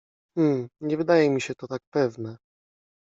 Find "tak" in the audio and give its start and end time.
1.67-1.81